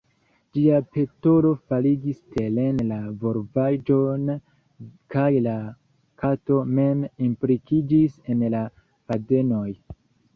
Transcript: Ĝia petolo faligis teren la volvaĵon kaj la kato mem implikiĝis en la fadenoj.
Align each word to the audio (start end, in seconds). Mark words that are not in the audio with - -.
Ĝia 0.57 0.77
petolo 0.95 1.49
faligis 1.73 2.21
teren 2.37 2.79
la 2.91 2.95
volvaĵon 3.23 4.23
kaj 5.15 5.27
la 5.49 5.53
kato 6.23 6.57
mem 6.79 7.05
implikiĝis 7.29 8.17
en 8.35 8.43
la 8.55 8.63
fadenoj. 9.11 9.69